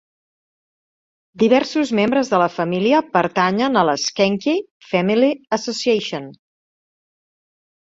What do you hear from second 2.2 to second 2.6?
de la